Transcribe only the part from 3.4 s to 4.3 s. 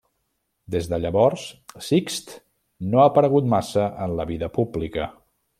massa en la